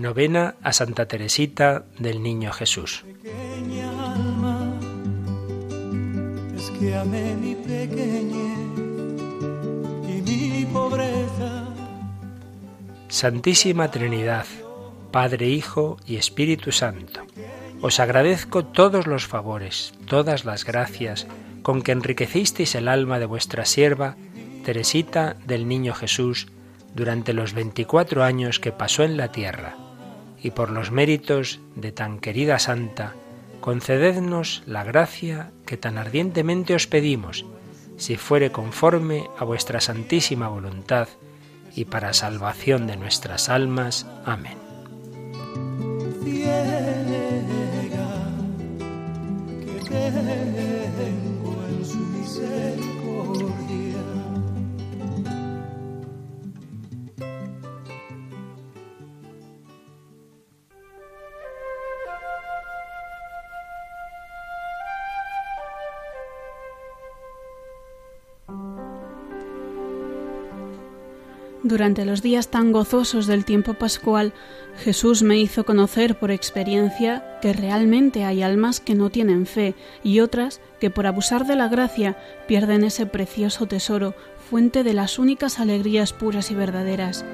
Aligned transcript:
Novena 0.00 0.54
a 0.62 0.72
Santa 0.72 1.04
Teresita 1.04 1.84
del 1.98 2.22
Niño 2.22 2.52
Jesús. 2.52 3.04
Pequeña 3.22 4.14
alma, 4.14 4.80
es 6.56 6.70
que 6.70 6.96
amé 6.96 7.34
mi 7.34 7.54
pequeñez 7.54 8.78
y 10.08 10.22
mi 10.22 10.64
pobreza. 10.72 11.68
Santísima 13.08 13.90
Trinidad, 13.90 14.46
Padre, 15.10 15.48
Hijo 15.50 15.98
y 16.06 16.16
Espíritu 16.16 16.72
Santo, 16.72 17.20
os 17.82 18.00
agradezco 18.00 18.64
todos 18.64 19.06
los 19.06 19.26
favores, 19.26 19.92
todas 20.06 20.46
las 20.46 20.64
gracias 20.64 21.26
con 21.60 21.82
que 21.82 21.92
enriquecisteis 21.92 22.74
el 22.74 22.88
alma 22.88 23.18
de 23.18 23.26
vuestra 23.26 23.66
sierva, 23.66 24.16
Teresita 24.64 25.36
del 25.46 25.68
Niño 25.68 25.92
Jesús, 25.92 26.46
durante 26.94 27.34
los 27.34 27.52
veinticuatro 27.52 28.24
años 28.24 28.60
que 28.60 28.72
pasó 28.72 29.04
en 29.04 29.18
la 29.18 29.30
tierra, 29.30 29.76
y 30.42 30.50
por 30.50 30.70
los 30.70 30.90
méritos 30.90 31.60
de 31.74 31.92
tan 31.92 32.18
querida 32.18 32.58
santa, 32.58 33.14
concedednos 33.60 34.62
la 34.66 34.84
gracia 34.84 35.50
que 35.66 35.76
tan 35.76 35.98
ardientemente 35.98 36.74
os 36.74 36.86
pedimos, 36.86 37.44
si 37.96 38.16
fuere 38.16 38.50
conforme 38.50 39.28
a 39.38 39.44
vuestra 39.44 39.80
santísima 39.80 40.48
voluntad, 40.48 41.08
y 41.74 41.84
para 41.84 42.12
salvación 42.12 42.86
de 42.86 42.96
nuestras 42.96 43.48
almas. 43.48 44.06
Amén. 44.24 44.58
Durante 71.62 72.06
los 72.06 72.22
días 72.22 72.48
tan 72.48 72.72
gozosos 72.72 73.26
del 73.26 73.44
tiempo 73.44 73.74
pascual, 73.74 74.32
Jesús 74.82 75.22
me 75.22 75.38
hizo 75.38 75.66
conocer 75.66 76.18
por 76.18 76.30
experiencia 76.30 77.38
que 77.42 77.52
realmente 77.52 78.24
hay 78.24 78.42
almas 78.42 78.80
que 78.80 78.94
no 78.94 79.10
tienen 79.10 79.44
fe 79.44 79.74
y 80.02 80.20
otras 80.20 80.62
que 80.80 80.88
por 80.88 81.06
abusar 81.06 81.46
de 81.46 81.56
la 81.56 81.68
gracia 81.68 82.16
pierden 82.48 82.82
ese 82.82 83.04
precioso 83.04 83.66
tesoro, 83.66 84.14
fuente 84.48 84.84
de 84.84 84.94
las 84.94 85.18
únicas 85.18 85.60
alegrías 85.60 86.14
puras 86.14 86.50
y 86.50 86.54
verdaderas. 86.54 87.26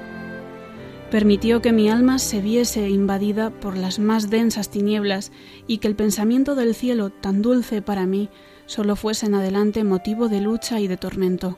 Permitió 1.09 1.61
que 1.61 1.71
mi 1.71 1.89
alma 1.89 2.19
se 2.19 2.41
viese 2.41 2.89
invadida 2.89 3.49
por 3.49 3.77
las 3.77 3.97
más 3.97 4.29
densas 4.29 4.69
tinieblas 4.69 5.31
y 5.67 5.77
que 5.77 5.87
el 5.87 5.95
pensamiento 5.95 6.53
del 6.53 6.75
cielo, 6.75 7.11
tan 7.11 7.41
dulce 7.41 7.81
para 7.81 8.05
mí, 8.05 8.29
solo 8.65 8.97
fuese 8.97 9.27
en 9.27 9.35
adelante 9.35 9.85
motivo 9.85 10.27
de 10.27 10.41
lucha 10.41 10.81
y 10.81 10.87
de 10.87 10.97
tormento 10.97 11.57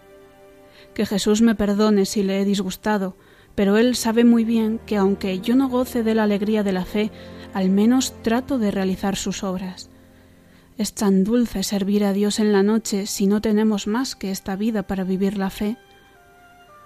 que 0.93 1.05
Jesús 1.05 1.41
me 1.41 1.55
perdone 1.55 2.05
si 2.05 2.23
le 2.23 2.41
he 2.41 2.45
disgustado, 2.45 3.15
pero 3.55 3.77
Él 3.77 3.95
sabe 3.95 4.23
muy 4.23 4.43
bien 4.43 4.79
que 4.85 4.97
aunque 4.97 5.39
yo 5.39 5.55
no 5.55 5.69
goce 5.69 6.03
de 6.03 6.15
la 6.15 6.23
alegría 6.23 6.63
de 6.63 6.71
la 6.71 6.85
fe, 6.85 7.11
al 7.53 7.69
menos 7.69 8.13
trato 8.21 8.57
de 8.59 8.71
realizar 8.71 9.15
sus 9.15 9.43
obras. 9.43 9.89
Es 10.77 10.93
tan 10.93 11.25
dulce 11.25 11.63
servir 11.63 12.05
a 12.05 12.13
Dios 12.13 12.39
en 12.39 12.53
la 12.53 12.63
noche 12.63 13.05
si 13.05 13.27
no 13.27 13.41
tenemos 13.41 13.85
más 13.85 14.15
que 14.15 14.31
esta 14.31 14.55
vida 14.55 14.83
para 14.83 15.03
vivir 15.03 15.37
la 15.37 15.49
fe. 15.49 15.77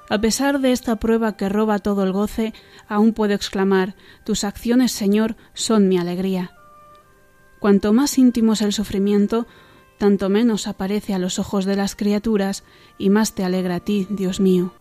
A 0.09 0.20
pesar 0.20 0.59
de 0.59 0.72
esta 0.72 0.96
prueba 0.96 1.38
que 1.38 1.47
roba 1.47 1.80
todo 1.80 2.03
el 2.03 2.12
goce, 2.12 2.53
aún 2.88 3.14
puedo 3.14 3.34
exclamar 3.34 3.96
Tus 4.24 4.44
acciones, 4.44 4.91
Señor, 4.91 5.35
son 5.53 5.88
mi 5.88 5.97
alegría. 5.97 6.53
Cuanto 7.59 7.94
más 7.94 8.18
íntimo 8.18 8.53
es 8.53 8.62
el 8.62 8.74
sufrimiento, 8.74 9.47
tanto 10.03 10.28
menos 10.28 10.68
aparece 10.68 11.14
a 11.14 11.18
los 11.18 11.40
ojos 11.40 11.64
de 11.64 11.78
las 11.78 11.96
criaturas 11.96 12.66
y 12.97 13.09
más 13.09 13.36
te 13.36 13.46
alegra 13.46 13.75
a 13.75 13.80
ti, 13.80 14.06
Dios 14.09 14.41
mío. 14.41 14.74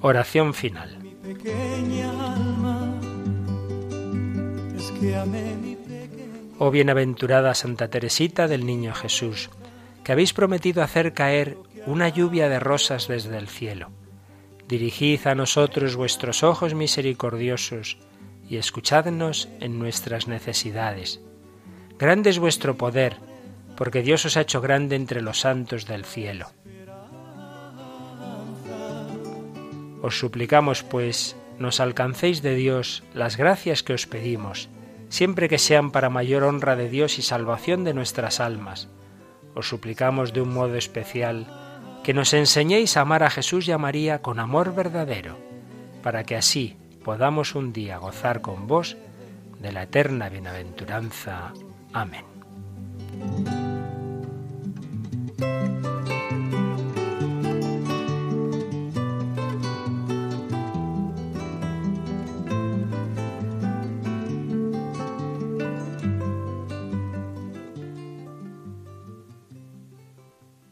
Oración 0.00 0.52
final. 0.52 0.98
Oh 6.58 6.70
bienaventurada 6.72 7.54
Santa 7.54 7.88
Teresita 7.88 8.48
del 8.48 8.66
Niño 8.66 8.94
Jesús, 8.94 9.50
que 10.02 10.10
habéis 10.10 10.32
prometido 10.32 10.82
hacer 10.82 11.12
caer 11.12 11.56
una 11.86 12.08
lluvia 12.08 12.48
de 12.48 12.58
rosas 12.58 13.06
desde 13.06 13.38
el 13.38 13.48
cielo. 13.48 13.90
Dirigid 14.66 15.26
a 15.28 15.36
nosotros 15.36 15.94
vuestros 15.94 16.42
ojos 16.42 16.74
misericordiosos 16.74 17.98
y 18.48 18.56
escuchadnos 18.56 19.48
en 19.60 19.78
nuestras 19.78 20.26
necesidades. 20.26 21.20
Grande 21.96 22.30
es 22.30 22.40
vuestro 22.40 22.76
poder, 22.76 23.18
porque 23.76 24.02
Dios 24.02 24.24
os 24.24 24.36
ha 24.36 24.40
hecho 24.40 24.60
grande 24.60 24.96
entre 24.96 25.22
los 25.22 25.40
santos 25.40 25.86
del 25.86 26.04
cielo. 26.04 26.48
Os 30.02 30.18
suplicamos, 30.18 30.82
pues, 30.82 31.36
nos 31.58 31.78
alcancéis 31.78 32.42
de 32.42 32.56
Dios 32.56 33.04
las 33.14 33.36
gracias 33.36 33.82
que 33.82 33.94
os 33.94 34.06
pedimos, 34.06 34.68
siempre 35.08 35.48
que 35.48 35.58
sean 35.58 35.92
para 35.92 36.10
mayor 36.10 36.42
honra 36.42 36.74
de 36.74 36.88
Dios 36.88 37.18
y 37.18 37.22
salvación 37.22 37.84
de 37.84 37.94
nuestras 37.94 38.40
almas. 38.40 38.88
Os 39.54 39.68
suplicamos 39.68 40.32
de 40.32 40.40
un 40.40 40.52
modo 40.52 40.74
especial 40.74 41.46
que 42.02 42.14
nos 42.14 42.34
enseñéis 42.34 42.96
a 42.96 43.02
amar 43.02 43.22
a 43.22 43.30
Jesús 43.30 43.68
y 43.68 43.72
a 43.72 43.78
María 43.78 44.22
con 44.22 44.40
amor 44.40 44.74
verdadero, 44.74 45.38
para 46.02 46.24
que 46.24 46.36
así 46.36 46.76
podamos 47.04 47.54
un 47.54 47.72
día 47.72 47.98
gozar 47.98 48.40
con 48.40 48.66
vos 48.66 48.96
de 49.60 49.70
la 49.70 49.84
eterna 49.84 50.28
bienaventuranza. 50.28 51.52
Amén. 51.92 52.24